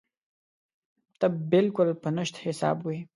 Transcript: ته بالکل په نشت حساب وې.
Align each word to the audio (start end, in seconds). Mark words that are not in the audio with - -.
ته 1.19 1.27
بالکل 1.51 1.89
په 2.01 2.09
نشت 2.17 2.35
حساب 2.45 2.77
وې. 2.85 2.97